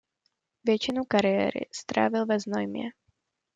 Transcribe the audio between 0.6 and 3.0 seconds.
Většinu kariéry strávil ve Znojmě.